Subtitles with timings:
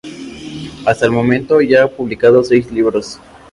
[0.83, 3.19] Hasta el momento ya ha publicado seis libros.